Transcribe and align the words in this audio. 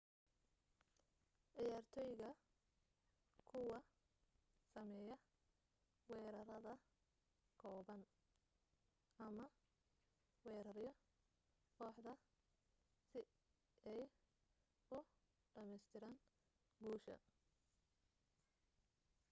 ciyaartoyga 1.53 2.29
kuwa 3.49 3.79
sameya 4.71 5.15
weerarada 6.09 6.73
kooban 7.61 8.01
ama 9.25 9.45
werarayo 10.45 10.91
kooxda 11.77 12.13
si 13.09 13.19
ay 13.91 14.01
u 14.97 14.99
dhameestiran 15.53 16.15
guusha 16.81 17.15